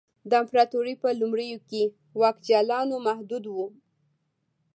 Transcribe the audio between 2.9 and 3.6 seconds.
محدود و